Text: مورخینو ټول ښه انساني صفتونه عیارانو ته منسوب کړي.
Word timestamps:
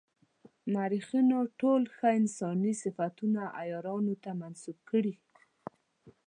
مورخینو 0.73 1.39
ټول 1.59 1.81
ښه 1.95 2.07
انساني 2.19 2.73
صفتونه 2.83 3.41
عیارانو 3.59 4.13
ته 4.23 4.29
منسوب 4.41 4.77
کړي. 4.89 5.13